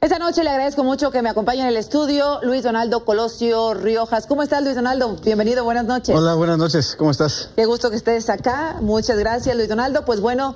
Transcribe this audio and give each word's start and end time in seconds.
Esta 0.00 0.18
noche 0.18 0.42
le 0.42 0.48
agradezco 0.48 0.82
mucho 0.82 1.10
que 1.10 1.20
me 1.20 1.28
acompañe 1.28 1.60
en 1.60 1.66
el 1.66 1.76
estudio 1.76 2.40
Luis 2.42 2.62
Donaldo 2.62 3.04
Colosio 3.04 3.74
Riojas. 3.74 4.26
¿Cómo 4.26 4.42
estás, 4.42 4.62
Luis 4.64 4.74
Donaldo? 4.74 5.14
Bienvenido, 5.22 5.62
buenas 5.62 5.84
noches. 5.84 6.16
Hola, 6.16 6.32
buenas 6.36 6.56
noches, 6.56 6.96
¿cómo 6.96 7.10
estás? 7.10 7.50
Qué 7.54 7.66
gusto 7.66 7.90
que 7.90 7.96
estés 7.96 8.30
acá. 8.30 8.78
Muchas 8.80 9.18
gracias, 9.18 9.54
Luis 9.54 9.68
Donaldo. 9.68 10.06
Pues 10.06 10.22
bueno, 10.22 10.54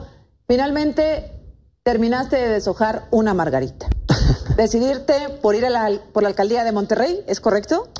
finalmente 0.48 1.30
terminaste 1.82 2.36
de 2.36 2.48
deshojar 2.48 3.06
una 3.10 3.34
margarita. 3.34 3.86
Decidirte 4.56 5.28
por 5.42 5.54
ir 5.54 5.66
a 5.66 5.70
la, 5.70 5.90
por 6.14 6.22
la 6.22 6.30
alcaldía 6.30 6.64
de 6.64 6.72
Monterrey, 6.72 7.22
¿es 7.26 7.40
correcto? 7.40 7.90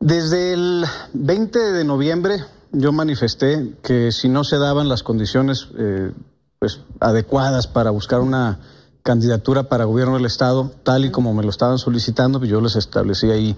Desde 0.00 0.52
el 0.52 0.84
20 1.14 1.58
de 1.60 1.84
noviembre 1.84 2.44
yo 2.72 2.92
manifesté 2.92 3.72
que 3.82 4.12
si 4.12 4.28
no 4.28 4.44
se 4.44 4.58
daban 4.58 4.90
las 4.90 5.02
condiciones 5.02 5.66
eh, 5.78 6.12
pues, 6.58 6.80
adecuadas 7.00 7.68
para 7.68 7.88
buscar 7.88 8.20
una 8.20 8.60
candidatura 9.04 9.64
para 9.64 9.84
gobierno 9.84 10.14
del 10.14 10.24
Estado, 10.24 10.72
tal 10.82 11.04
y 11.04 11.10
como 11.10 11.34
me 11.34 11.44
lo 11.44 11.50
estaban 11.50 11.78
solicitando, 11.78 12.38
pues 12.40 12.50
yo 12.50 12.60
les 12.60 12.74
establecí 12.74 13.30
ahí 13.30 13.54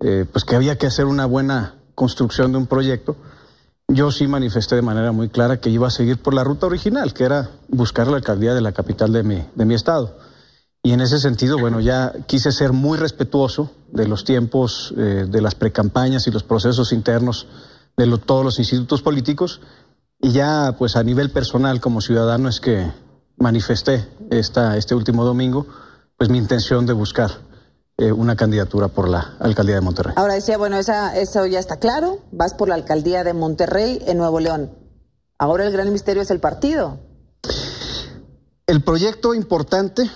eh, 0.00 0.26
pues 0.30 0.44
que 0.44 0.54
había 0.54 0.76
que 0.76 0.86
hacer 0.86 1.06
una 1.06 1.24
buena 1.24 1.74
construcción 1.94 2.52
de 2.52 2.58
un 2.58 2.66
proyecto. 2.66 3.16
Yo 3.88 4.12
sí 4.12 4.28
manifesté 4.28 4.76
de 4.76 4.82
manera 4.82 5.10
muy 5.10 5.30
clara 5.30 5.58
que 5.58 5.70
iba 5.70 5.88
a 5.88 5.90
seguir 5.90 6.18
por 6.18 6.34
la 6.34 6.44
ruta 6.44 6.66
original, 6.66 7.14
que 7.14 7.24
era 7.24 7.50
buscar 7.68 8.08
la 8.08 8.16
alcaldía 8.16 8.54
de 8.54 8.60
la 8.60 8.72
capital 8.72 9.10
de 9.12 9.22
mi, 9.22 9.46
de 9.54 9.64
mi 9.64 9.74
estado. 9.74 10.18
Y 10.82 10.92
en 10.92 11.00
ese 11.00 11.18
sentido, 11.18 11.58
bueno, 11.58 11.80
ya 11.80 12.12
quise 12.26 12.52
ser 12.52 12.74
muy 12.74 12.98
respetuoso 12.98 13.70
de 13.90 14.06
los 14.06 14.24
tiempos 14.24 14.92
eh, 14.98 15.24
de 15.26 15.40
las 15.40 15.54
precampañas 15.54 16.26
y 16.26 16.30
los 16.30 16.42
procesos 16.42 16.92
internos 16.92 17.46
de 17.96 18.18
todos 18.18 18.44
los 18.44 18.58
institutos 18.58 19.00
políticos. 19.00 19.62
Y 20.20 20.32
ya, 20.32 20.74
pues 20.78 20.96
a 20.96 21.02
nivel 21.02 21.30
personal 21.30 21.80
como 21.80 22.02
ciudadano 22.02 22.50
es 22.50 22.60
que 22.60 22.90
manifesté 23.36 24.08
esta, 24.30 24.76
este 24.76 24.94
último 24.94 25.24
domingo 25.24 25.66
pues 26.16 26.30
mi 26.30 26.38
intención 26.38 26.86
de 26.86 26.92
buscar 26.92 27.30
eh, 27.96 28.12
una 28.12 28.36
candidatura 28.36 28.88
por 28.88 29.08
la 29.08 29.34
alcaldía 29.40 29.76
de 29.76 29.80
Monterrey. 29.80 30.14
Ahora 30.16 30.34
decía, 30.34 30.58
bueno, 30.58 30.76
esa, 30.78 31.16
eso 31.16 31.46
ya 31.46 31.58
está 31.58 31.78
claro, 31.78 32.18
vas 32.32 32.54
por 32.54 32.68
la 32.68 32.74
alcaldía 32.74 33.24
de 33.24 33.34
Monterrey 33.34 34.02
en 34.06 34.18
Nuevo 34.18 34.40
León. 34.40 34.72
Ahora 35.38 35.66
el 35.66 35.72
gran 35.72 35.92
misterio 35.92 36.22
es 36.22 36.30
el 36.30 36.40
partido. 36.40 36.98
El 38.66 38.82
proyecto 38.82 39.34
importante 39.34 40.10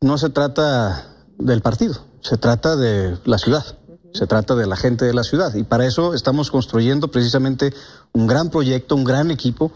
no 0.00 0.18
se 0.18 0.30
trata 0.30 1.08
del 1.38 1.62
partido, 1.62 2.04
se 2.20 2.36
trata 2.36 2.76
de 2.76 3.16
la 3.24 3.38
ciudad, 3.38 3.64
se 4.12 4.26
trata 4.26 4.54
de 4.54 4.66
la 4.66 4.76
gente 4.76 5.04
de 5.04 5.14
la 5.14 5.24
ciudad. 5.24 5.54
Y 5.54 5.64
para 5.64 5.86
eso 5.86 6.14
estamos 6.14 6.50
construyendo 6.50 7.08
precisamente 7.08 7.72
un 8.12 8.26
gran 8.26 8.50
proyecto, 8.50 8.94
un 8.94 9.04
gran 9.04 9.30
equipo 9.30 9.72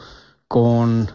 con 0.47 1.11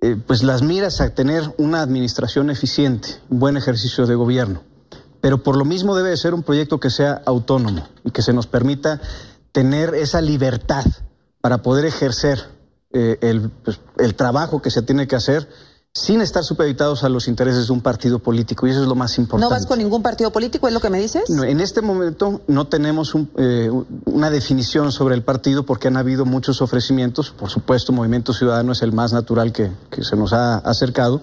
eh, 0.00 0.16
pues 0.26 0.42
las 0.42 0.62
miras 0.62 1.00
a 1.00 1.14
tener 1.14 1.42
una 1.58 1.82
administración 1.82 2.50
eficiente, 2.50 3.08
un 3.28 3.38
buen 3.40 3.56
ejercicio 3.56 4.06
de 4.06 4.14
gobierno. 4.14 4.62
Pero 5.20 5.42
por 5.42 5.56
lo 5.56 5.64
mismo 5.64 5.96
debe 5.96 6.16
ser 6.16 6.34
un 6.34 6.42
proyecto 6.42 6.78
que 6.78 6.90
sea 6.90 7.22
autónomo 7.26 7.88
y 8.04 8.12
que 8.12 8.22
se 8.22 8.32
nos 8.32 8.46
permita 8.46 9.00
tener 9.50 9.94
esa 9.94 10.20
libertad 10.20 10.84
para 11.40 11.62
poder 11.62 11.84
ejercer 11.84 12.44
eh, 12.92 13.48
pues, 13.64 13.80
el 13.98 14.14
trabajo 14.14 14.62
que 14.62 14.70
se 14.70 14.82
tiene 14.82 15.08
que 15.08 15.16
hacer 15.16 15.48
sin 15.98 16.20
estar 16.20 16.44
supeditados 16.44 17.02
a 17.02 17.08
los 17.08 17.26
intereses 17.26 17.66
de 17.66 17.72
un 17.72 17.80
partido 17.80 18.20
político, 18.20 18.66
y 18.66 18.70
eso 18.70 18.82
es 18.82 18.88
lo 18.88 18.94
más 18.94 19.18
importante. 19.18 19.44
¿No 19.44 19.50
vas 19.50 19.66
con 19.66 19.78
ningún 19.78 20.02
partido 20.02 20.30
político, 20.30 20.68
es 20.68 20.74
lo 20.74 20.80
que 20.80 20.90
me 20.90 21.00
dices? 21.00 21.28
No, 21.28 21.42
en 21.42 21.60
este 21.60 21.82
momento 21.82 22.40
no 22.46 22.68
tenemos 22.68 23.14
eh, 23.36 23.70
una 24.04 24.30
definición 24.30 24.92
sobre 24.92 25.16
el 25.16 25.22
partido 25.22 25.64
porque 25.64 25.88
han 25.88 25.96
habido 25.96 26.24
muchos 26.24 26.62
ofrecimientos, 26.62 27.30
por 27.30 27.50
supuesto 27.50 27.92
Movimiento 27.92 28.32
Ciudadano 28.32 28.72
es 28.72 28.82
el 28.82 28.92
más 28.92 29.12
natural 29.12 29.52
que, 29.52 29.72
se 30.00 30.16
nos 30.16 30.32
ha 30.32 30.58
acercado, 30.58 31.20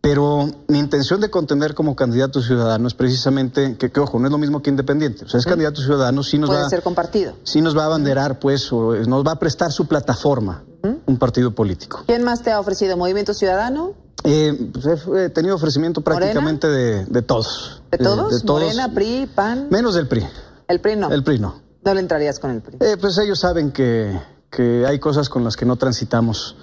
pero 0.00 0.48
mi 0.68 0.78
intención 0.78 1.20
de 1.20 1.28
contender 1.28 1.74
como 1.74 1.94
candidato 1.94 2.40
ciudadano 2.40 2.88
es 2.88 2.94
precisamente 2.94 3.76
que, 3.76 3.90
que 3.90 4.00
ojo, 4.00 4.18
no 4.18 4.26
es 4.26 4.32
lo 4.32 4.38
mismo 4.38 4.62
que 4.62 4.70
independiente. 4.70 5.26
O 5.26 5.28
sea, 5.28 5.38
es 5.38 5.44
candidato 5.44 5.82
ciudadano, 5.82 6.22
sí 6.22 6.38
nos 6.38 6.48
Puede 6.48 6.62
va. 6.62 6.70
ser 6.70 6.82
compartido. 6.82 7.34
Sí 7.44 7.60
nos 7.60 7.76
va 7.76 7.82
a 7.82 7.86
abanderar, 7.86 8.38
pues, 8.38 8.72
o 8.72 8.94
nos 8.94 9.26
va 9.26 9.32
a 9.32 9.38
prestar 9.38 9.70
su 9.72 9.86
plataforma 9.86 10.62
un 10.82 11.18
partido 11.18 11.54
político. 11.54 12.04
¿Quién 12.06 12.22
más 12.22 12.42
te 12.42 12.50
ha 12.52 12.60
ofrecido? 12.60 12.96
¿Movimiento 12.96 13.34
Ciudadano? 13.34 13.94
Eh, 14.24 14.70
pues 14.72 14.86
he 15.16 15.30
tenido 15.30 15.54
ofrecimiento 15.54 16.02
prácticamente 16.02 16.68
de, 16.68 17.06
de, 17.06 17.22
todos. 17.22 17.82
¿De 17.90 17.98
todos? 17.98 18.40
de 18.40 18.46
todos. 18.46 18.62
¿Morena, 18.62 18.92
PRI, 18.92 19.30
PAN? 19.34 19.68
Menos 19.70 19.94
del 19.94 20.08
PRI. 20.08 20.26
¿El 20.68 20.80
PRI 20.80 20.96
no? 20.96 21.10
El 21.10 21.24
PRI 21.24 21.38
no. 21.38 21.60
¿No 21.82 21.94
le 21.94 22.00
entrarías 22.00 22.38
con 22.38 22.50
el 22.50 22.60
PRI? 22.60 22.78
Eh, 22.80 22.96
pues 23.00 23.16
ellos 23.18 23.38
saben 23.40 23.72
que, 23.72 24.20
que, 24.50 24.84
hay 24.86 24.98
cosas 24.98 25.28
con 25.28 25.42
las 25.42 25.56
que 25.56 25.64
no 25.64 25.76
transitamos 25.76 26.56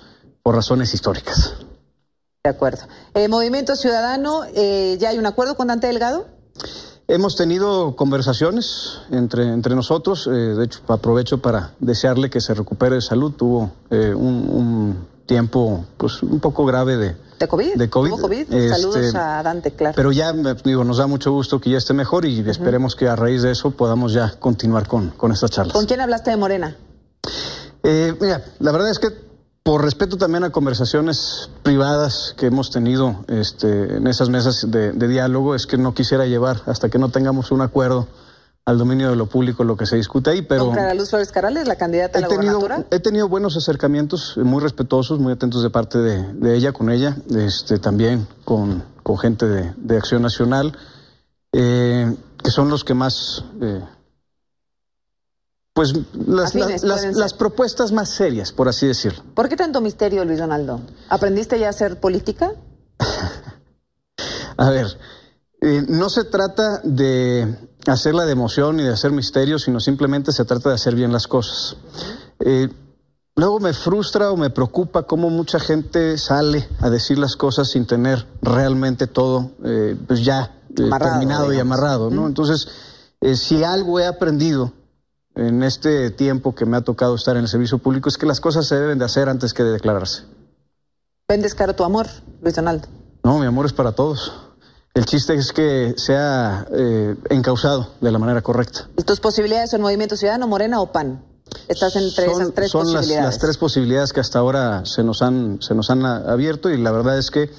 por 0.44 0.56
razones 0.56 0.94
históricas. 0.94 1.56
De 2.44 2.52
acuerdo. 2.52 2.84
Eh, 3.16 3.28
Movimiento 3.28 3.76
Ciudadano, 3.76 4.44
eh, 4.54 4.98
¿ya 5.00 5.10
hay 5.10 5.18
un 5.18 5.26
acuerdo 5.26 5.56
con 5.56 5.68
Dante 5.68 5.88
Delgado? 5.88 6.28
Hemos 7.10 7.38
tenido 7.38 7.96
conversaciones 7.96 9.00
entre, 9.12 9.44
entre 9.54 9.76
nosotros, 9.76 10.28
eh, 10.28 10.30
de 10.32 10.66
hecho 10.66 10.82
aprovecho 10.90 11.38
para 11.42 11.72
desearle 11.80 12.30
que 12.30 12.42
se 12.42 12.54
recupere 12.54 12.96
de 12.96 13.02
salud, 13.02 13.32
tuvo 13.32 13.72
eh, 13.90 14.14
un, 14.14 14.50
un, 14.50 15.08
tiempo 15.26 15.86
pues 15.98 16.24
un 16.24 16.40
poco 16.40 16.66
grave 16.66 16.96
de, 16.98 17.16
¿De 17.40 17.48
COVID? 17.48 17.76
De 17.76 17.90
COVID. 17.90 18.10
¿Tuvo 18.10 18.22
COVID? 18.22 18.40
Este, 18.54 18.70
Saludos 18.70 19.16
a 19.16 19.44
Dante, 19.44 19.72
claro. 19.72 19.94
Pero 19.96 20.12
ya, 20.12 20.34
digo, 20.64 20.84
nos 20.84 20.98
da 20.98 21.08
mucho 21.08 21.32
gusto 21.32 21.62
que 21.62 21.70
ya 21.70 21.78
esté 21.78 21.94
mejor 21.94 22.26
y 22.26 22.42
uh 22.42 22.46
-huh. 22.46 22.50
esperemos 22.50 22.96
que 22.96 23.08
a 23.08 23.16
raíz 23.16 23.42
de 23.42 23.52
eso 23.52 23.72
podamos 23.72 24.14
ya 24.14 24.36
continuar 24.40 24.88
con, 24.88 25.12
con 25.12 25.32
estas 25.32 25.52
charlas. 25.52 25.74
¿Con 25.74 25.86
quién 25.86 26.02
hablaste 26.02 26.32
de 26.32 26.38
Morena? 26.38 26.76
Eh, 27.84 28.16
mira, 28.20 28.44
la 28.60 28.72
verdad 28.72 28.90
es 28.90 29.00
que 29.00 29.27
por 29.68 29.84
respeto 29.84 30.16
también 30.16 30.46
a 30.46 30.50
conversaciones 30.50 31.50
privadas 31.62 32.34
que 32.38 32.46
hemos 32.46 32.72
tenido 32.72 33.26
este, 33.28 33.98
en 33.98 34.08
esas 34.08 34.30
mesas 34.30 34.72
de, 34.72 34.94
de, 34.94 35.08
diálogo, 35.10 35.56
es 35.56 35.68
que 35.68 35.78
no 35.78 35.94
quisiera 35.94 36.26
llevar 36.26 36.62
hasta 36.68 36.88
que 36.88 36.98
no 36.98 37.10
tengamos 37.10 37.52
un 37.52 37.60
acuerdo 37.60 38.08
al 38.64 38.78
dominio 38.78 39.10
de 39.10 39.18
lo 39.18 39.26
público 39.26 39.66
lo 39.66 39.76
que 39.76 39.86
se 39.86 39.98
discute 39.98 40.30
ahí, 40.30 40.42
pero... 40.42 40.68
¿Con 40.68 40.98
Luz 40.98 41.10
Flores 41.10 41.34
Carales, 41.34 41.68
la 41.68 41.76
candidata 41.76 42.18
a 42.18 42.22
la 42.22 42.30
tenido, 42.30 42.60
gobernatura? 42.60 42.88
He 42.96 43.02
tenido 43.02 43.28
buenos 43.28 43.58
acercamientos, 43.58 44.38
muy 44.38 44.62
respetuosos, 44.62 45.20
muy 45.20 45.34
atentos 45.34 45.62
de 45.62 45.70
parte 45.70 45.98
de, 45.98 46.32
de 46.32 46.56
ella, 46.56 46.72
con 46.72 46.90
ella, 46.90 47.18
este, 47.36 47.78
también 47.78 48.26
con, 48.46 48.86
con 49.04 49.18
gente 49.18 49.48
de, 49.48 49.74
de 49.76 49.98
Acción 49.98 50.22
Nacional, 50.22 50.78
eh, 51.52 52.16
que 52.42 52.52
son 52.52 52.70
los 52.70 52.86
que 52.86 52.94
más... 52.94 53.44
Eh, 53.60 53.82
pues 55.78 55.94
las, 56.26 56.56
Afines, 56.56 56.82
las, 56.82 57.04
las, 57.04 57.16
las, 57.16 57.34
propuestas 57.36 57.92
más 57.92 58.10
serias, 58.10 58.52
por 58.52 58.68
así 58.68 58.88
decirlo. 58.88 59.22
¿Por 59.36 59.48
qué 59.48 59.56
tanto 59.56 59.80
misterio, 59.80 60.26
Luis 60.26 60.40
Donaldo? 60.40 60.82
¿Aprendiste 61.08 61.60
ya 61.60 61.68
a 61.68 61.70
hacer 61.70 62.00
política? 62.00 62.54
a 64.58 64.70
ver, 64.72 64.88
eh, 65.62 65.86
no 65.88 66.10
se 66.10 66.24
trata 66.24 66.82
de 66.84 67.70
hacerla 67.86 68.26
de 68.26 68.32
emoción 68.32 68.78
ni 68.78 68.84
de 68.86 68.92
hacer 68.92 69.12
misterio, 69.12 69.60
sino 69.60 69.80
simplemente 69.80 70.32
se 70.32 70.46
trata 70.46 70.70
de 70.70 70.76
hacer 70.76 70.96
bien 70.96 71.14
las 71.14 71.28
cosas. 71.28 71.78
Eh, 72.40 72.70
luego 73.36 73.60
me 73.60 73.74
frustra 73.74 74.32
o 74.32 74.36
me 74.36 74.50
preocupa 74.50 75.04
cómo 75.04 75.30
mucha 75.30 75.60
gente 75.60 76.18
sale 76.18 76.68
a 76.80 76.90
decir 76.90 77.20
las 77.20 77.36
cosas 77.36 77.70
sin 77.70 77.86
tener 77.86 78.26
realmente 78.42 79.06
todo 79.06 79.52
eh, 79.64 79.96
pues 80.08 80.26
ya 80.26 80.56
amarrado, 80.76 81.12
terminado 81.12 81.52
digamos. 81.52 81.56
y 81.56 81.60
amarrado, 81.60 82.10
¿no? 82.10 82.26
Entonces, 82.26 82.68
si 83.36 83.64
algo 83.64 84.00
he 84.00 84.08
aprendido 84.08 84.74
en 85.38 85.62
este 85.62 86.10
tiempo 86.10 86.56
que 86.56 86.66
me 86.66 86.78
ha 86.78 86.82
tocado 86.82 87.16
estar 87.16 87.38
en 87.38 87.44
el 87.44 87.48
servicio 87.48 87.78
público 87.78 88.10
es 88.10 88.18
que 88.18 88.26
las 88.26 88.40
cosas 88.40 88.66
se 88.66 88.76
deben 88.76 88.98
de 88.98 89.06
hacer 89.06 89.30
antes 89.30 89.54
que 89.54 89.64
de 89.64 89.72
declararse. 89.72 90.24
¿Vendes 91.30 91.54
caro 91.54 91.76
tu 91.76 91.84
amor, 91.84 92.08
Luis 92.42 92.56
Donaldo? 92.56 92.88
No, 93.24 93.38
mi 93.38 93.46
amor 93.46 93.66
es 93.66 93.74
para 93.74 93.92
todos. 93.92 94.34
El 94.96 95.06
chiste 95.06 95.36
es 95.36 95.54
que 95.54 95.94
sea 95.98 96.66
eh, 96.74 97.16
encausado 97.30 97.92
de 98.02 98.12
la 98.12 98.18
manera 98.18 98.42
correcta. 98.42 98.90
¿Y 98.98 99.04
tus 99.04 99.20
posibilidades 99.20 99.70
son 99.70 99.82
Movimiento 99.82 100.18
Ciudadano, 100.18 100.48
Morena 100.48 100.82
o 100.82 100.92
PAN? 100.92 101.24
Estás 101.68 101.96
entre 101.96 102.26
son, 102.26 102.42
esas 102.42 102.54
tres 102.56 102.72
son 102.72 102.82
posibilidades. 102.82 103.26
Las, 103.26 103.34
las 103.36 103.40
tres 103.40 103.58
posibilidades 103.58 104.14
que 104.14 104.22
hasta 104.22 104.40
ahora 104.40 104.86
se 104.86 105.04
nos 105.04 105.22
han, 105.22 105.62
se 105.62 105.76
nos 105.76 105.92
han 105.92 106.04
abierto 106.04 106.70
y 106.72 106.78
la 106.78 106.92
verdad 106.92 107.18
es 107.20 107.30
que, 107.30 107.52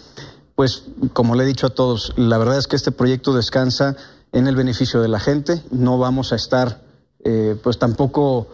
pues, 0.56 0.82
como 1.12 1.36
le 1.36 1.44
he 1.44 1.46
dicho 1.46 1.68
a 1.68 1.70
todos, 1.70 2.12
la 2.16 2.38
verdad 2.38 2.58
es 2.58 2.66
que 2.66 2.74
este 2.74 2.90
proyecto 2.90 3.34
descansa 3.34 3.94
en 4.32 4.48
el 4.48 4.56
beneficio 4.56 5.00
de 5.00 5.08
la 5.08 5.20
gente. 5.20 5.62
No 5.70 5.98
vamos 5.98 6.32
a 6.32 6.36
estar 6.36 6.87
eh, 7.24 7.56
pues 7.62 7.78
tampoco 7.78 8.48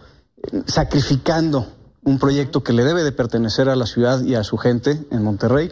sacrificando 0.66 1.66
un 2.04 2.18
proyecto 2.18 2.62
que 2.62 2.72
le 2.72 2.84
debe 2.84 3.02
de 3.02 3.12
pertenecer 3.12 3.68
a 3.68 3.76
la 3.76 3.86
ciudad 3.86 4.22
y 4.22 4.34
a 4.34 4.44
su 4.44 4.56
gente 4.58 5.04
en 5.10 5.22
Monterrey 5.22 5.70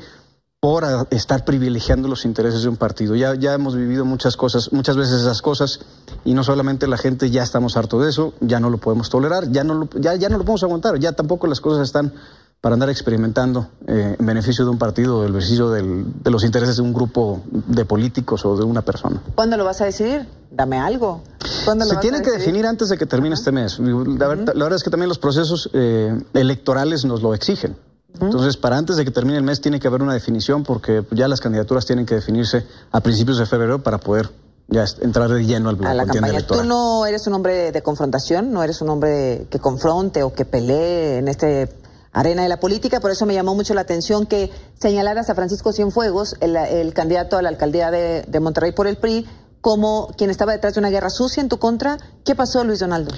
por 0.61 0.85
estar 1.11 1.45
privilegiando 1.45 2.07
los 2.07 2.25
intereses 2.25 2.63
de 2.63 2.69
un 2.69 2.77
partido. 2.77 3.17
Ya, 3.17 3.35
ya 3.35 3.53
hemos 3.53 3.75
vivido 3.75 4.05
muchas 4.05 4.37
cosas, 4.37 4.73
muchas 4.73 4.97
veces 4.97 5.21
esas 5.21 5.43
cosas, 5.43 5.81
y 6.25 6.35
no 6.35 6.45
solamente 6.45 6.87
la 6.87 6.97
gente 6.97 7.31
ya 7.31 7.43
estamos 7.43 7.77
hartos 7.77 8.05
de 8.05 8.11
eso, 8.11 8.33
ya 8.41 8.61
no 8.61 8.71
lo 8.71 8.79
podemos 8.79 9.11
tolerar, 9.11 9.51
ya 9.51 9.65
no 9.65 9.75
lo, 9.75 9.91
ya, 9.99 10.15
ya 10.15 10.29
no 10.29 10.39
lo 10.39 10.45
podemos 10.45 10.63
aguantar, 10.63 11.01
ya 11.01 11.13
tampoco 11.13 11.49
las 11.49 11.61
cosas 11.61 11.83
están 11.83 12.13
para 12.61 12.75
andar 12.75 12.91
experimentando 12.91 13.67
eh, 13.89 14.15
en 14.17 14.25
beneficio 14.25 14.65
de 14.65 14.71
un 14.71 14.79
partido, 14.79 15.27
el 15.27 15.33
beneficio 15.33 15.69
del, 15.71 16.05
de 16.23 16.31
los 16.31 16.45
intereses 16.45 16.77
de 16.77 16.83
un 16.83 16.93
grupo 16.93 17.43
de 17.51 17.85
políticos 17.85 18.45
o 18.45 18.57
de 18.57 18.63
una 18.63 18.83
persona. 18.83 19.21
¿Cuándo 19.35 19.57
lo 19.57 19.65
vas 19.65 19.81
a 19.81 19.87
decidir? 19.87 20.29
Dame 20.53 20.79
algo. 20.79 21.23
¿Cuándo 21.65 21.85
lo 21.85 21.91
Se 21.93 21.97
tiene 21.97 22.23
que 22.23 22.31
definir 22.31 22.67
antes 22.67 22.89
de 22.89 22.99
que 22.99 23.07
termine 23.07 23.35
este 23.35 23.53
mes. 23.53 23.79
La, 23.79 24.29
ver- 24.29 24.57
la 24.57 24.65
verdad 24.65 24.75
es 24.75 24.83
que 24.83 24.91
también 24.91 25.09
los 25.09 25.19
procesos 25.19 25.71
eh, 25.73 26.15
electorales 26.35 27.05
nos 27.05 27.23
lo 27.23 27.35
exigen. 27.35 27.77
Entonces, 28.21 28.57
para 28.57 28.77
antes 28.77 28.97
de 28.97 29.05
que 29.05 29.11
termine 29.11 29.39
el 29.39 29.43
mes 29.43 29.61
tiene 29.61 29.81
que 29.81 29.89
haber 29.89 30.03
una 30.03 30.13
definición 30.13 30.63
porque 30.65 31.05
ya 31.13 31.29
las 31.29 31.41
candidaturas 31.41 31.87
tienen 31.87 32.05
que 32.05 32.15
definirse 32.15 32.67
a 32.91 33.01
principios 33.01 33.39
de 33.39 33.47
febrero 33.47 33.83
para 33.83 33.99
poder 33.99 34.31
ya 34.69 34.85
entrar 35.01 35.31
de 35.31 35.45
lleno 35.45 35.71
al 35.71 35.85
a 35.85 35.95
la 35.95 36.07
campaña. 36.07 36.47
Tú 36.47 36.63
no 36.65 37.07
eres 37.07 37.27
un 37.27 37.35
hombre 37.35 37.73
de 37.73 37.83
confrontación, 37.83 38.53
no 38.53 38.63
eres 38.63 38.81
un 38.81 38.91
hombre 38.91 39.47
que 39.51 39.59
confronte 39.59 40.23
o 40.23 40.33
que 40.33 40.45
pelee 40.45 41.19
en 41.19 41.29
este 41.29 41.75
arena 42.13 42.43
de 42.43 42.49
la 42.49 42.61
política, 42.61 43.01
por 43.01 43.11
eso 43.11 43.25
me 43.25 43.35
llamó 43.35 43.55
mucho 43.55 43.73
la 43.73 43.81
atención 43.81 44.27
que 44.27 44.51
señalaras 44.79 45.31
a 45.31 45.35
Francisco 45.35 45.73
Cienfuegos, 45.73 46.37
el, 46.41 46.93
candidato 46.93 47.39
a 47.39 47.43
la 47.43 47.49
alcaldía 47.49 47.91
de, 47.91 48.41
Monterrey 48.41 48.73
por 48.73 48.87
el 48.87 48.97
PRI, 48.97 49.27
como 49.63 50.13
quien 50.19 50.29
estaba 50.29 50.53
detrás 50.53 50.75
de 50.75 50.81
una 50.81 50.91
guerra 50.91 51.09
sucia 51.09 51.41
en 51.41 51.49
tu 51.49 51.59
contra. 51.59 51.97
¿Qué 52.25 52.35
pasó, 52.35 52.63
Luis 52.65 52.81
Donaldo? 52.81 53.15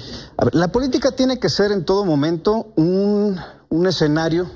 la 0.53 0.69
política 0.69 1.11
tiene 1.11 1.39
que 1.39 1.49
ser 1.49 1.71
en 1.71 1.83
todo 1.83 2.05
momento 2.05 2.67
un, 2.75 3.37
escenario 3.85 4.49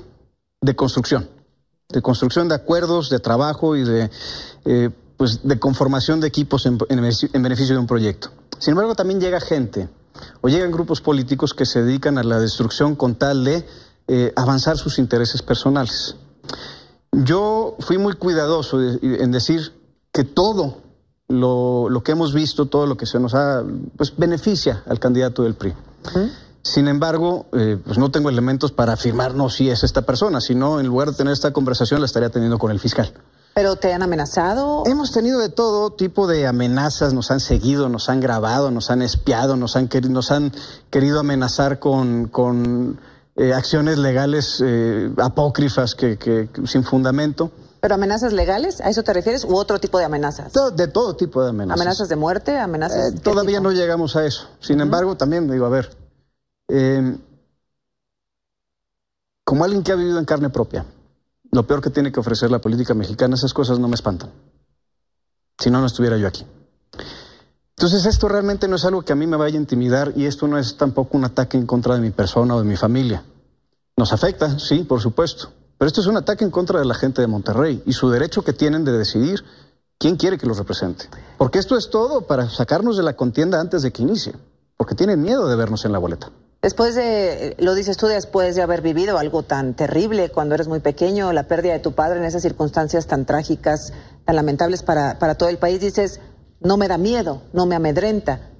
de 0.62 0.74
construcción, 0.74 1.28
de 1.90 2.00
construcción 2.00 2.48
de 2.48 2.54
acuerdos, 2.54 3.10
de 3.10 3.18
trabajo 3.18 3.76
y 3.76 3.84
de, 3.84 4.10
eh, 4.64 4.90
pues 5.16 5.40
de 5.42 5.58
conformación 5.58 6.20
de 6.20 6.28
equipos 6.28 6.64
en, 6.64 6.78
en 6.88 7.42
beneficio 7.42 7.74
de 7.74 7.80
un 7.80 7.86
proyecto. 7.86 8.30
Sin 8.58 8.72
embargo, 8.72 8.94
también 8.94 9.20
llega 9.20 9.40
gente 9.40 9.88
o 10.40 10.48
llegan 10.48 10.70
grupos 10.70 11.00
políticos 11.00 11.54
que 11.54 11.66
se 11.66 11.82
dedican 11.82 12.18
a 12.18 12.22
la 12.22 12.38
destrucción 12.38 12.94
con 12.94 13.16
tal 13.16 13.44
de 13.44 13.66
eh, 14.06 14.32
avanzar 14.36 14.78
sus 14.78 14.98
intereses 14.98 15.42
personales. 15.42 16.14
Yo 17.10 17.76
fui 17.80 17.98
muy 17.98 18.14
cuidadoso 18.14 18.80
en 18.80 19.32
decir 19.32 19.72
que 20.12 20.24
todo 20.24 20.89
lo, 21.30 22.02
que 22.04 22.12
hemos 22.12 22.34
visto, 22.34 22.66
todo 22.66 22.86
lo 22.86 22.96
que 22.96 23.06
se 23.06 23.18
nos 23.18 23.34
ha, 23.34 23.62
pues 23.96 24.16
beneficia 24.16 24.82
al 24.86 24.98
candidato 24.98 25.42
del 25.42 25.54
PRI. 25.54 25.74
Sin 26.62 26.88
embargo, 26.88 27.46
eh, 27.52 27.78
pues 27.82 27.96
no 27.96 28.10
tengo 28.10 28.28
elementos 28.28 28.70
para 28.70 28.92
afirmar 28.92 29.34
no 29.34 29.48
si 29.48 29.70
es 29.70 29.82
esta 29.82 30.02
persona, 30.02 30.40
sino 30.40 30.78
en 30.78 30.86
lugar 30.86 31.10
de 31.10 31.16
tener 31.16 31.32
esta 31.32 31.52
conversación 31.52 32.00
la 32.00 32.06
estaría 32.06 32.28
teniendo 32.28 32.58
con 32.58 32.70
el 32.70 32.78
fiscal. 32.78 33.12
¿Pero 33.54 33.76
te 33.76 33.92
han 33.92 34.02
amenazado? 34.02 34.84
Hemos 34.86 35.10
tenido 35.10 35.40
de 35.40 35.48
todo 35.48 35.90
tipo 35.90 36.26
de 36.26 36.46
amenazas, 36.46 37.14
nos 37.14 37.30
han 37.30 37.40
seguido, 37.40 37.88
nos 37.88 38.08
han 38.08 38.20
grabado, 38.20 38.70
nos 38.70 38.90
han 38.90 39.02
espiado, 39.02 39.56
nos 39.56 39.74
han, 39.76 39.88
nos 40.08 40.30
han 40.30 40.52
querido 40.90 41.20
amenazar 41.20 41.78
con, 41.78 42.28
con 42.28 43.00
eh, 43.36 43.52
acciones 43.52 43.98
legales 43.98 44.62
eh, 44.64 45.10
apócrifas 45.16 45.94
que, 45.94 46.48
sin 46.64 46.84
fundamento. 46.84 47.50
¿Pero 47.80 47.94
amenazas 47.94 48.32
legales? 48.32 48.80
¿A 48.80 48.90
eso 48.90 49.02
te 49.02 49.12
refieres? 49.12 49.44
¿U 49.44 49.56
otro 49.56 49.78
tipo 49.80 49.98
de 49.98 50.04
amenazas? 50.04 50.52
de 50.74 50.88
todo 50.88 51.16
tipo 51.16 51.42
de 51.42 51.50
amenazas. 51.50 51.80
¿Amenazas 51.80 52.08
de 52.08 52.16
muerte? 52.16 52.58
¿Amenazas? 52.58 53.14
Eh, 53.14 53.18
todavía 53.20 53.60
no 53.60 53.72
llegamos 53.72 54.16
a 54.16 54.26
eso. 54.26 54.48
Sin 54.60 54.80
embargo, 54.80 55.16
también 55.16 55.50
digo, 55.50 55.64
a 55.64 55.70
ver, 55.70 55.90
em, 56.68 57.18
como 59.44 59.64
alguien 59.64 59.82
que 59.82 59.92
ha 59.92 59.96
vivido 59.96 60.18
en 60.18 60.26
carne 60.26 60.50
propia, 60.50 60.84
lo 61.52 61.66
peor 61.66 61.80
que 61.80 61.90
tiene 61.90 62.12
que 62.12 62.20
ofrecer 62.20 62.50
la 62.50 62.60
política 62.60 62.92
mexicana, 62.92 63.34
esas 63.34 63.54
cosas 63.54 63.78
no 63.78 63.88
me 63.88 63.94
espantan. 63.94 64.30
Si 65.58 65.70
no, 65.70 65.80
no 65.80 65.86
estuviera 65.86 66.18
yo 66.18 66.28
aquí. 66.28 66.44
Entonces 67.76 68.04
esto 68.04 68.28
realmente 68.28 68.68
no 68.68 68.76
es 68.76 68.84
algo 68.84 69.02
que 69.02 69.14
a 69.14 69.16
mí 69.16 69.26
me 69.26 69.38
vaya 69.38 69.56
a 69.56 69.60
intimidar 69.60 70.12
y 70.14 70.26
esto 70.26 70.46
no 70.46 70.58
es 70.58 70.76
tampoco 70.76 71.16
un 71.16 71.24
ataque 71.24 71.56
en 71.56 71.66
contra 71.66 71.94
de 71.94 72.02
mi 72.02 72.10
persona 72.10 72.54
o 72.54 72.58
de 72.58 72.66
mi 72.66 72.76
familia. 72.76 73.24
Nos 73.96 74.12
afecta, 74.12 74.58
sí, 74.58 74.84
por 74.84 75.00
supuesto, 75.00 75.50
pero 75.80 75.86
esto 75.86 76.02
es 76.02 76.08
un 76.08 76.18
ataque 76.18 76.44
en 76.44 76.50
contra 76.50 76.78
de 76.78 76.84
la 76.84 76.92
gente 76.92 77.22
de 77.22 77.26
Monterrey 77.26 77.82
y 77.86 77.94
su 77.94 78.10
derecho 78.10 78.42
que 78.42 78.52
tienen 78.52 78.84
de 78.84 78.92
decidir 78.92 79.42
quién 79.96 80.16
quiere 80.16 80.36
que 80.36 80.44
los 80.44 80.58
represente. 80.58 81.06
Porque 81.38 81.58
esto 81.58 81.74
es 81.78 81.88
todo 81.88 82.26
para 82.26 82.50
sacarnos 82.50 82.98
de 82.98 83.02
la 83.02 83.16
contienda 83.16 83.58
antes 83.58 83.80
de 83.80 83.90
que 83.90 84.02
inicie, 84.02 84.34
porque 84.76 84.94
tienen 84.94 85.22
miedo 85.22 85.48
de 85.48 85.56
vernos 85.56 85.86
en 85.86 85.92
la 85.92 85.98
boleta. 85.98 86.30
Después 86.60 86.94
de, 86.94 87.56
lo 87.60 87.74
dices 87.74 87.96
tú, 87.96 88.08
después 88.08 88.56
de 88.56 88.60
haber 88.60 88.82
vivido 88.82 89.16
algo 89.16 89.42
tan 89.42 89.72
terrible 89.72 90.28
cuando 90.28 90.54
eres 90.54 90.68
muy 90.68 90.80
pequeño, 90.80 91.32
la 91.32 91.48
pérdida 91.48 91.72
de 91.72 91.78
tu 91.78 91.92
padre 91.92 92.18
en 92.18 92.26
esas 92.26 92.42
circunstancias 92.42 93.06
tan 93.06 93.24
trágicas, 93.24 93.94
tan 94.26 94.36
lamentables 94.36 94.82
para, 94.82 95.18
para 95.18 95.36
todo 95.36 95.48
el 95.48 95.56
país, 95.56 95.80
dices, 95.80 96.20
no 96.60 96.76
me 96.76 96.88
da 96.88 96.98
miedo, 96.98 97.40
no 97.54 97.64
me 97.64 97.74
amedrenta. 97.74 98.50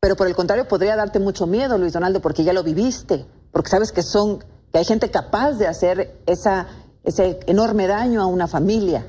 Pero 0.00 0.16
por 0.16 0.26
el 0.26 0.34
contrario, 0.34 0.66
podría 0.66 0.96
darte 0.96 1.20
mucho 1.20 1.46
miedo, 1.46 1.78
Luis 1.78 1.92
Donaldo, 1.92 2.18
porque 2.18 2.42
ya 2.42 2.52
lo 2.52 2.64
viviste, 2.64 3.26
porque 3.52 3.70
sabes 3.70 3.92
que 3.92 4.02
son, 4.02 4.42
que 4.72 4.78
hay 4.78 4.84
gente 4.84 5.10
capaz 5.10 5.52
de 5.52 5.66
hacer 5.66 6.22
esa, 6.26 6.66
ese 7.04 7.40
enorme 7.46 7.86
daño 7.86 8.22
a 8.22 8.26
una 8.26 8.48
familia. 8.48 9.06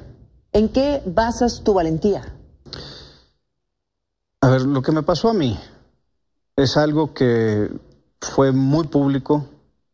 ¿En 0.51 0.69
qué 0.69 1.01
basas 1.06 1.63
tu 1.63 1.74
valentía? 1.74 2.36
A 4.42 4.50
ver, 4.50 4.63
lo 4.63 4.81
que 4.81 4.92
me 4.92 5.04
pasó 5.04 5.30
a 5.30 5.33
mí 5.33 5.57
es 6.57 6.75
algo 6.75 7.13
que 7.13 7.71
fue 8.19 8.51
muy 8.51 8.88
público 8.88 9.45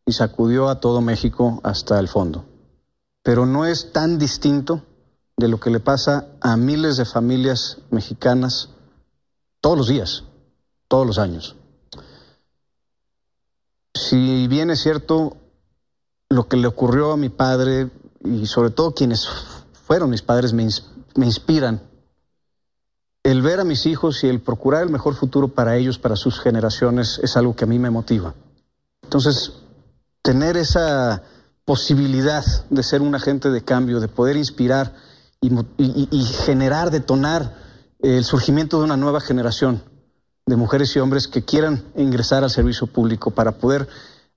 y 0.04 0.12
sacudió 0.12 0.68
a 0.68 0.80
todo 0.80 1.00
México 1.00 1.60
hasta 1.62 2.00
el 2.00 2.08
fondo. 2.08 2.44
Pero 3.22 3.46
no 3.46 3.64
es 3.64 3.92
tan 3.92 4.18
distinto 4.18 4.82
de 5.36 5.46
lo 5.46 5.60
que 5.60 5.70
le 5.70 5.78
pasa 5.78 6.26
a 6.40 6.56
miles 6.56 6.96
de 6.96 7.04
familias 7.04 7.78
mexicanas 7.90 8.70
todos 9.60 9.78
los 9.78 9.88
días, 9.88 10.24
todos 10.88 11.06
los 11.06 11.18
años. 11.18 11.54
Si 13.94 14.48
bien 14.48 14.70
es 14.70 14.80
cierto 14.80 15.36
lo 16.30 16.48
que 16.48 16.56
le 16.56 16.68
ocurrió 16.68 17.12
a 17.12 17.16
mi 17.16 17.28
padre 17.28 17.90
y 18.24 18.46
sobre 18.46 18.70
todo 18.70 18.94
quienes 18.94 19.28
fueron 19.86 20.10
mis 20.10 20.22
padres 20.22 20.52
me, 20.52 20.62
inspiran, 21.16 21.82
el 23.24 23.42
ver 23.42 23.60
a 23.60 23.64
mis 23.64 23.84
hijos 23.86 24.22
y 24.24 24.28
el 24.28 24.40
procurar 24.40 24.84
el 24.84 24.90
mejor 24.90 25.14
futuro 25.14 25.48
para 25.48 25.76
ellos, 25.76 25.98
para 25.98 26.16
sus 26.16 26.40
generaciones, 26.40 27.20
es 27.22 27.36
algo 27.36 27.56
que 27.56 27.64
a 27.64 27.66
mí 27.66 27.78
me 27.78 27.90
motiva. 27.90 28.34
Entonces, 29.02 29.52
tener 30.22 30.56
esa 30.56 31.22
posibilidad 31.64 32.44
de 32.70 32.82
ser 32.82 33.02
un 33.02 33.14
agente 33.14 33.50
de 33.50 33.62
cambio, 33.62 34.00
de 34.00 34.08
poder 34.08 34.36
inspirar, 34.36 34.94
y, 35.40 36.24
generar, 36.44 36.90
detonar 36.90 37.56
el 38.00 38.24
surgimiento 38.24 38.78
de 38.78 38.84
una 38.84 38.96
nueva 38.96 39.20
generación 39.20 39.82
de 40.46 40.56
mujeres 40.56 40.94
y 40.94 40.98
hombres 40.98 41.28
que 41.28 41.44
quieran 41.44 41.84
ingresar 41.96 42.44
al 42.44 42.50
servicio 42.50 42.86
público 42.86 43.30
para 43.30 43.52
poder 43.52 43.88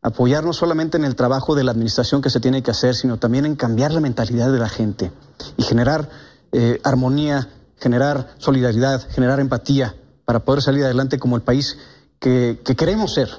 apoyar 0.04 0.44
no 0.44 0.54
solamente 0.54 0.98
en 0.98 1.06
el 1.06 1.16
trabajo 1.16 1.56
de 1.56 1.64
la 1.64 1.72
administración 1.72 2.22
que 2.22 2.30
se 2.30 2.42
tiene 2.42 2.62
que 2.62 2.72
hacer, 2.72 2.94
sino 2.94 3.18
también 3.18 3.46
en 3.46 3.56
cambiar 3.56 3.94
la 3.94 4.02
mentalidad 4.02 4.52
de 4.52 4.60
la 4.60 4.70
gente 4.70 5.12
y 5.58 5.64
generar 5.64 6.10
eh, 6.52 6.80
armonía, 6.84 7.50
generar 7.78 8.36
solidaridad, 8.38 9.10
generar 9.10 9.40
empatía 9.40 9.96
para 10.26 10.40
poder 10.40 10.62
salir 10.62 10.84
adelante 10.84 11.20
como 11.20 11.38
el 11.38 11.42
país 11.42 11.78
que, 12.20 12.60
queremos 12.78 13.14
ser, 13.14 13.30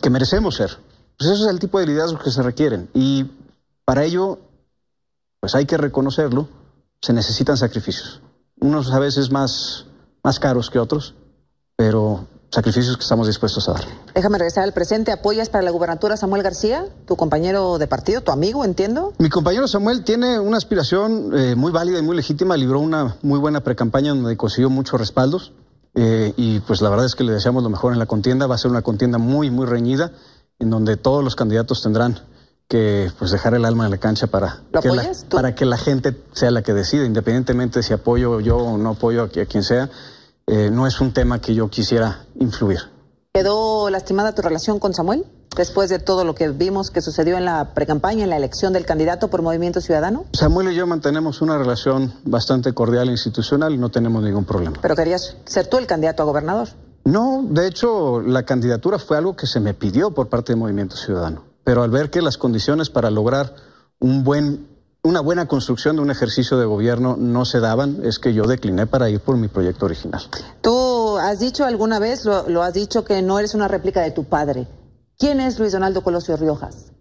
que 0.00 0.10
merecemos 0.10 0.56
ser. 0.56 0.76
Pues 1.16 1.30
eso 1.30 1.44
es 1.44 1.50
el 1.50 1.60
tipo 1.60 1.78
de 1.78 1.86
liderazgo 1.86 2.18
que 2.18 2.30
se 2.30 2.42
requieren 2.42 2.88
y 2.94 3.30
para 3.84 4.04
ello 4.04 4.40
pues 5.40 5.54
hay 5.54 5.66
que 5.66 5.76
reconocerlo 5.76 6.48
se 7.00 7.12
necesitan 7.12 7.56
sacrificios. 7.56 8.20
Unos 8.60 8.92
a 8.92 8.98
veces 8.98 9.30
más, 9.30 9.86
más 10.22 10.38
caros 10.38 10.70
que 10.70 10.78
otros, 10.78 11.14
pero 11.76 12.26
sacrificios 12.52 12.96
que 12.96 13.02
estamos 13.02 13.26
dispuestos 13.26 13.68
a 13.68 13.72
dar. 13.72 13.84
Déjame 14.14 14.36
regresar 14.38 14.64
al 14.64 14.72
presente. 14.72 15.10
¿Apoyas 15.10 15.48
para 15.48 15.64
la 15.64 15.70
gubernatura 15.70 16.18
Samuel 16.18 16.42
García, 16.42 16.84
tu 17.06 17.16
compañero 17.16 17.78
de 17.78 17.86
partido, 17.86 18.20
tu 18.20 18.30
amigo, 18.30 18.64
entiendo? 18.64 19.14
Mi 19.18 19.30
compañero 19.30 19.66
Samuel 19.66 20.04
tiene 20.04 20.38
una 20.38 20.58
aspiración 20.58 21.30
eh, 21.34 21.54
muy 21.56 21.72
válida 21.72 21.98
y 21.98 22.02
muy 22.02 22.14
legítima. 22.14 22.56
Libró 22.56 22.80
una 22.80 23.16
muy 23.22 23.38
buena 23.38 23.60
precampaña 23.60 24.10
donde 24.10 24.36
consiguió 24.36 24.68
muchos 24.68 25.00
respaldos. 25.00 25.52
Eh, 25.94 26.34
y 26.36 26.60
pues 26.60 26.82
la 26.82 26.90
verdad 26.90 27.06
es 27.06 27.14
que 27.14 27.24
le 27.24 27.32
deseamos 27.32 27.62
lo 27.62 27.70
mejor 27.70 27.94
en 27.94 27.98
la 27.98 28.06
contienda. 28.06 28.46
Va 28.46 28.56
a 28.56 28.58
ser 28.58 28.70
una 28.70 28.82
contienda 28.82 29.16
muy, 29.16 29.50
muy 29.50 29.64
reñida, 29.64 30.12
en 30.58 30.68
donde 30.68 30.98
todos 30.98 31.24
los 31.24 31.34
candidatos 31.34 31.82
tendrán 31.82 32.20
que 32.68 33.10
pues 33.18 33.30
dejar 33.30 33.54
el 33.54 33.64
alma 33.64 33.86
en 33.86 33.90
la 33.90 33.98
cancha 33.98 34.26
para, 34.26 34.60
que 34.80 34.88
la, 34.88 35.10
para 35.30 35.54
que 35.54 35.66
la 35.66 35.76
gente 35.76 36.16
sea 36.32 36.50
la 36.50 36.62
que 36.62 36.72
decida, 36.72 37.04
independientemente 37.04 37.80
de 37.80 37.82
si 37.82 37.92
apoyo 37.92 38.40
yo 38.40 38.56
o 38.56 38.78
no 38.78 38.90
apoyo 38.90 39.24
a, 39.24 39.28
quien 39.28 39.62
sea, 39.62 39.90
eh, 40.52 40.70
no 40.70 40.86
es 40.86 41.00
un 41.00 41.12
tema 41.12 41.40
que 41.40 41.54
yo 41.54 41.68
quisiera 41.70 42.26
influir. 42.34 42.80
¿Quedó 43.32 43.88
lastimada 43.88 44.34
tu 44.34 44.42
relación 44.42 44.78
con 44.78 44.92
Samuel 44.92 45.24
después 45.56 45.88
de 45.88 45.98
todo 45.98 46.24
lo 46.24 46.34
que 46.34 46.48
vimos 46.48 46.90
que 46.90 47.00
sucedió 47.00 47.38
en 47.38 47.44
la 47.44 47.72
precampaña, 47.72 48.24
en 48.24 48.30
la 48.30 48.36
elección 48.36 48.72
del 48.72 48.84
candidato 48.84 49.28
por 49.28 49.40
Movimiento 49.40 49.80
Ciudadano? 49.80 50.26
Samuel 50.34 50.72
y 50.72 50.74
yo 50.74 50.86
mantenemos 50.86 51.40
una 51.40 51.56
relación 51.56 52.12
bastante 52.24 52.74
cordial 52.74 53.08
e 53.08 53.12
institucional 53.12 53.80
no 53.80 53.90
tenemos 53.90 54.22
ningún 54.22 54.44
problema. 54.44 54.76
¿Pero 54.82 54.94
querías 54.94 55.36
ser 55.46 55.66
tú 55.68 55.78
el 55.78 55.86
candidato 55.86 56.22
a 56.22 56.26
gobernador? 56.26 56.68
No, 57.04 57.44
de 57.48 57.66
hecho, 57.66 58.20
la 58.20 58.44
candidatura 58.44 58.98
fue 58.98 59.16
algo 59.16 59.34
que 59.34 59.46
se 59.46 59.60
me 59.60 59.74
pidió 59.74 60.12
por 60.12 60.28
parte 60.28 60.52
de 60.52 60.56
Movimiento 60.56 60.96
Ciudadano 60.96 61.52
pero 61.64 61.82
al 61.82 61.90
ver 61.90 62.10
que 62.10 62.22
las 62.22 62.38
condiciones 62.38 62.90
para 62.90 63.10
lograr 63.10 63.54
un 63.98 64.24
buen, 64.24 64.66
una 65.04 65.20
buena 65.20 65.46
construcción 65.46 65.96
de 65.96 66.02
un 66.02 66.10
ejercicio 66.10 66.58
de 66.58 66.64
gobierno 66.64 67.16
no 67.18 67.44
se 67.44 67.58
daban, 67.58 68.00
es 68.04 68.20
que 68.20 68.34
yo 68.34 68.44
decliné 68.44 68.86
para 68.86 69.10
ir 69.10 69.20
por 69.20 69.36
mi 69.36 69.48
proyecto 69.48 69.86
original. 69.86 70.22
Tú 70.60 71.18
has 71.18 71.40
dicho 71.40 71.64
alguna 71.64 71.98
vez, 71.98 72.24
lo, 72.24 72.62
has 72.62 72.74
dicho, 72.74 73.04
que 73.04 73.20
no 73.20 73.38
eres 73.38 73.54
una 73.54 73.66
réplica 73.66 74.00
de 74.00 74.12
tu 74.12 74.24
padre. 74.24 74.68
¿Quién 75.18 75.40
es 75.40 75.58
Luis 75.58 75.72
Donaldo 75.72 76.02
Colosio 76.02 76.36
Riojas? 76.36 76.92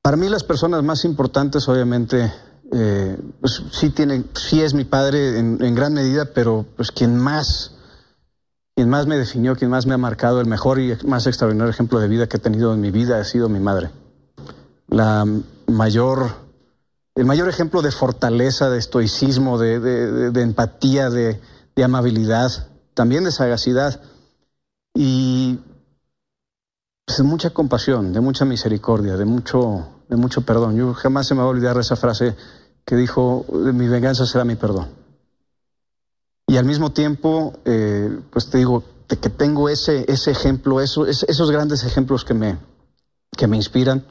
Para 0.00 0.16
mí 0.16 0.28
las 0.30 0.44
personas 0.44 0.82
más 0.82 1.04
importantes, 1.04 1.68
obviamente, 1.68 2.32
eh, 2.72 3.18
pues 3.40 3.62
sí 3.70 3.90
tiene, 3.90 4.24
sí 4.34 4.62
es 4.62 4.72
mi 4.72 4.84
padre 4.84 5.38
en, 5.38 5.62
en, 5.62 5.74
gran 5.74 5.92
medida, 5.92 6.24
pero 6.34 6.64
pues 6.74 6.90
quien 6.90 7.16
más 7.16 7.72
quien 8.74 8.88
más 8.88 9.06
me 9.06 9.18
definió, 9.18 9.54
quien 9.54 9.70
más 9.70 9.84
me 9.86 9.92
ha 9.92 9.98
marcado, 9.98 10.40
el 10.40 10.46
mejor 10.46 10.80
y 10.80 10.96
más 11.04 11.26
extraordinario 11.26 11.70
ejemplo 11.70 12.00
de 12.00 12.08
vida 12.08 12.26
que 12.26 12.38
he 12.38 12.40
tenido 12.40 12.72
en 12.72 12.80
mi 12.80 12.90
vida 12.90 13.20
ha 13.20 13.24
sido 13.24 13.50
mi 13.50 13.60
madre. 13.60 13.90
La 14.92 15.26
mayor, 15.66 16.34
el 17.14 17.24
mayor 17.24 17.48
ejemplo 17.48 17.80
de 17.80 17.90
fortaleza, 17.90 18.68
de 18.68 18.78
estoicismo, 18.78 19.58
de, 19.58 20.30
empatía, 20.34 21.08
de, 21.08 21.40
amabilidad, 21.82 22.68
también 22.92 23.24
de 23.24 23.32
sagacidad 23.32 24.02
y 24.94 25.58
pues, 27.06 27.16
de 27.16 27.24
mucha 27.24 27.50
compasión, 27.50 28.12
de 28.12 28.20
mucha 28.20 28.44
misericordia, 28.44 29.16
de 29.16 29.24
mucho, 29.24 29.88
de 30.10 30.16
mucho 30.16 30.42
perdón. 30.42 30.76
Yo 30.76 30.92
jamás 30.92 31.26
se 31.26 31.34
me 31.34 31.40
va 31.40 31.46
a 31.46 31.50
olvidar 31.50 31.78
esa 31.78 31.96
frase 31.96 32.36
que 32.84 32.94
dijo, 32.94 33.46
mi 33.50 33.88
venganza 33.88 34.26
será 34.26 34.44
mi 34.44 34.56
perdón. 34.56 34.88
Y 36.46 36.58
al 36.58 36.66
mismo 36.66 36.92
tiempo, 36.92 37.54
eh, 37.64 38.20
pues 38.30 38.50
te 38.50 38.58
digo, 38.58 38.84
que 39.08 39.30
tengo 39.30 39.70
ese, 39.70 40.04
ese 40.06 40.30
ejemplo, 40.32 40.82
eso, 40.82 41.06
esos 41.06 41.50
grandes 41.50 41.82
ejemplos 41.84 42.26
que 42.26 42.34
me, 42.34 42.58
que 43.38 43.46
me 43.46 43.56
inspiran, 43.56 44.04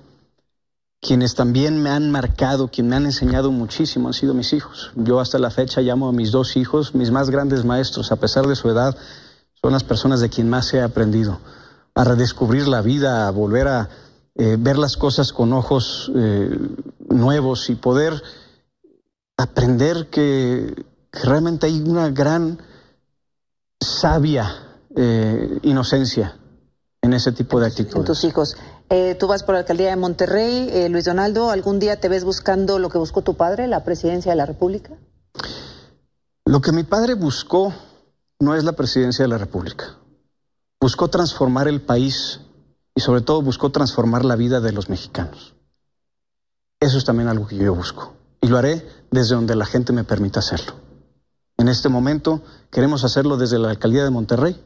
quienes 1.01 1.35
también 1.35 1.81
me 1.81 1.89
han 1.89 2.11
marcado, 2.11 2.69
quienes 2.69 2.89
me 2.89 2.95
han 2.95 3.05
enseñado 3.05 3.51
muchísimo 3.51 4.07
han 4.07 4.13
sido 4.13 4.33
mis 4.33 4.53
hijos. 4.53 4.91
Yo 4.95 5.19
hasta 5.19 5.39
la 5.39 5.49
fecha 5.49 5.81
llamo 5.81 6.07
a 6.07 6.13
mis 6.13 6.31
dos 6.31 6.55
hijos 6.55 6.95
mis 6.95 7.11
más 7.11 7.29
grandes 7.29 7.65
maestros, 7.65 8.11
a 8.11 8.17
pesar 8.17 8.47
de 8.47 8.55
su 8.55 8.69
edad, 8.69 8.95
son 9.61 9.73
las 9.73 9.83
personas 9.83 10.19
de 10.19 10.29
quien 10.29 10.49
más 10.49 10.73
he 10.73 10.81
aprendido, 10.81 11.39
a 11.95 12.03
redescubrir 12.03 12.67
la 12.67 12.81
vida, 12.81 13.27
a 13.27 13.31
volver 13.31 13.67
a 13.67 13.89
eh, 14.35 14.55
ver 14.57 14.77
las 14.77 14.95
cosas 14.95 15.33
con 15.33 15.51
ojos 15.51 16.11
eh, 16.15 16.57
nuevos 17.09 17.69
y 17.69 17.75
poder 17.75 18.21
aprender 19.37 20.07
que 20.09 20.85
que 21.11 21.27
realmente 21.27 21.67
hay 21.67 21.81
una 21.81 22.09
gran 22.09 22.59
sabia 23.79 24.79
eh, 24.95 25.59
inocencia 25.63 26.37
en 27.01 27.13
ese 27.13 27.31
tipo 27.31 27.59
de 27.59 27.67
actitudes. 27.67 27.95
En 27.97 28.05
tus 28.05 28.23
hijos. 28.23 28.55
Eh, 28.93 29.15
tú 29.15 29.25
vas 29.27 29.43
por 29.43 29.53
la 29.55 29.59
alcaldía 29.59 29.89
de 29.89 29.95
Monterrey, 29.95 30.67
eh, 30.69 30.89
Luis 30.89 31.05
Donaldo, 31.05 31.49
¿algún 31.49 31.79
día 31.79 32.01
te 32.01 32.09
ves 32.09 32.25
buscando 32.25 32.77
lo 32.77 32.89
que 32.89 32.97
buscó 32.97 33.21
tu 33.21 33.35
padre, 33.35 33.65
la 33.67 33.85
presidencia 33.85 34.33
de 34.33 34.35
la 34.35 34.45
República? 34.45 34.97
Lo 36.43 36.59
que 36.59 36.73
mi 36.73 36.83
padre 36.83 37.13
buscó 37.13 37.73
no 38.41 38.53
es 38.53 38.65
la 38.65 38.73
presidencia 38.73 39.23
de 39.23 39.29
la 39.29 39.37
República. 39.37 39.95
Buscó 40.81 41.07
transformar 41.07 41.69
el 41.69 41.79
país 41.79 42.41
y 42.93 42.99
sobre 42.99 43.21
todo 43.21 43.41
buscó 43.41 43.71
transformar 43.71 44.25
la 44.25 44.35
vida 44.35 44.59
de 44.59 44.73
los 44.73 44.89
mexicanos. 44.89 45.53
Eso 46.81 46.97
es 46.97 47.05
también 47.05 47.29
algo 47.29 47.47
que 47.47 47.55
yo 47.55 47.73
busco 47.73 48.13
y 48.41 48.47
lo 48.47 48.57
haré 48.57 48.85
desde 49.09 49.35
donde 49.35 49.55
la 49.55 49.65
gente 49.65 49.93
me 49.93 50.03
permita 50.03 50.41
hacerlo. 50.41 50.73
En 51.57 51.69
este 51.69 51.87
momento 51.87 52.41
queremos 52.69 53.05
hacerlo 53.05 53.37
desde 53.37 53.57
la 53.57 53.69
alcaldía 53.69 54.03
de 54.03 54.09
Monterrey, 54.09 54.61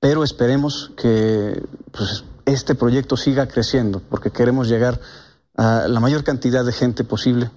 pero 0.00 0.24
esperemos 0.24 0.90
que 0.96 1.62
pues, 1.92 2.24
este 2.48 2.74
proyecto 2.74 3.16
siga 3.16 3.46
creciendo, 3.46 4.00
porque 4.08 4.30
queremos 4.30 4.68
llegar 4.68 5.00
a 5.56 5.86
la 5.88 6.00
mayor 6.00 6.24
cantidad 6.24 6.64
de 6.64 6.72
gente 6.72 7.04
posible 7.04 7.50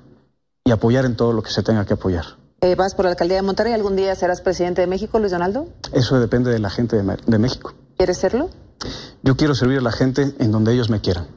y 0.64 0.72
apoyar 0.72 1.06
en 1.06 1.16
todo 1.16 1.34
lo 1.34 1.42
que 1.44 1.52
se 1.52 1.64
tenga 1.64 1.86
que 1.86 1.94
apoyar. 1.94 2.26
Eh, 2.62 2.76
¿Vas 2.76 2.94
por 2.94 3.06
la 3.06 3.12
alcaldía 3.12 3.38
de 3.38 3.42
Monterrey? 3.42 3.74
¿Algún 3.74 3.96
día 3.96 4.16
serás 4.16 4.42
presidente 4.42 4.82
de 4.82 4.88
México, 4.88 5.18
Luis 5.20 5.32
Donaldo? 5.32 5.68
Eso 5.94 6.20
depende 6.20 6.52
de 6.52 6.60
la 6.60 6.70
gente 6.70 6.96
de, 6.96 7.18
de 7.26 7.40
México. 7.40 7.74
¿Quieres 7.98 8.18
serlo? 8.18 8.50
Yo 9.24 9.36
quiero 9.36 9.56
servir 9.56 9.80
a 9.80 9.82
la 9.82 9.92
gente 9.92 10.36
en 10.40 10.52
donde 10.52 10.74
ellos 10.74 10.90
me 10.90 11.02
quieran. 11.02 11.28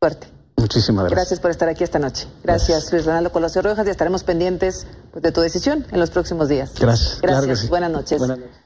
Suerte. 0.00 0.28
Muchísimas 0.56 1.04
gracias. 1.04 1.16
Gracias 1.16 1.40
por 1.40 1.50
estar 1.50 1.68
aquí 1.68 1.84
esta 1.84 1.98
noche. 1.98 2.26
Gracias, 2.42 2.92
Luis 2.92 3.04
Ronaldo 3.04 3.32
Colosio 3.32 3.60
Rojas, 3.62 3.86
y 3.86 3.90
estaremos 3.90 4.24
pendientes 4.24 4.86
pues, 5.12 5.22
de 5.22 5.32
tu 5.32 5.40
decisión 5.40 5.86
en 5.90 6.00
los 6.00 6.10
próximos 6.10 6.48
días. 6.48 6.72
Gracias. 6.78 7.20
Gracias. 7.20 7.68
Buenas 7.68 7.90
noches. 7.90 8.18
Buenas 8.18 8.38
noches. 8.38 8.63